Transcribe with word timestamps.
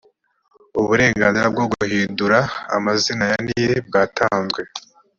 uburenganzira 0.79 1.47
bwo 1.53 1.65
guhidura 1.71 2.39
amazina 2.77 3.23
ya 3.31 3.37
niri 3.45 3.75
bwatanzwe 3.87 4.61